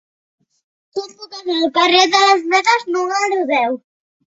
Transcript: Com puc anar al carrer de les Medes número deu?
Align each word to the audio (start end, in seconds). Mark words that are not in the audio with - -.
Com 0.95 1.11
puc 1.21 1.37
anar 1.41 1.59
al 1.59 1.75
carrer 1.77 2.03
de 2.17 2.25
les 2.27 2.45
Medes 2.59 2.93
número 3.01 3.51
deu? 3.57 3.83